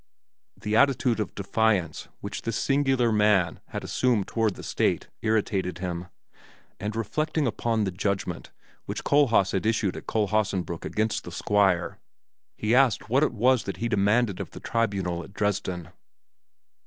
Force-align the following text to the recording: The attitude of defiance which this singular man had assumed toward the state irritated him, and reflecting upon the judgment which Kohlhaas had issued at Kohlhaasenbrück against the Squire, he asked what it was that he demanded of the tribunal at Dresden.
The 0.59 0.75
attitude 0.75 1.19
of 1.19 1.35
defiance 1.35 2.07
which 2.21 2.41
this 2.41 2.57
singular 2.57 3.11
man 3.11 3.59
had 3.67 3.83
assumed 3.83 4.27
toward 4.27 4.55
the 4.55 4.63
state 4.63 5.07
irritated 5.21 5.77
him, 5.77 6.07
and 6.79 6.95
reflecting 6.95 7.45
upon 7.45 7.83
the 7.83 7.91
judgment 7.91 8.49
which 8.85 9.03
Kohlhaas 9.03 9.51
had 9.51 9.63
issued 9.67 9.95
at 9.95 10.07
Kohlhaasenbrück 10.07 10.85
against 10.85 11.23
the 11.23 11.31
Squire, 11.31 11.99
he 12.57 12.73
asked 12.73 13.11
what 13.11 13.21
it 13.21 13.31
was 13.31 13.65
that 13.65 13.77
he 13.77 13.87
demanded 13.87 14.39
of 14.39 14.49
the 14.49 14.59
tribunal 14.59 15.23
at 15.23 15.33
Dresden. 15.33 15.89